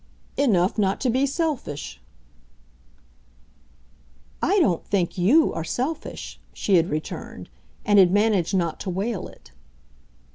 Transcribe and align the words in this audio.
"Enough 0.35 0.79
not 0.79 0.99
to 1.01 1.11
be 1.11 1.27
selfish." 1.27 2.01
"I 4.41 4.57
don't 4.59 4.83
think 4.83 5.15
YOU 5.15 5.53
are 5.53 5.63
selfish," 5.63 6.39
she 6.53 6.77
had 6.77 6.89
returned 6.89 7.51
and 7.85 7.99
had 7.99 8.09
managed 8.09 8.55
not 8.57 8.79
to 8.79 8.89
wail 8.89 9.27
it. 9.27 9.51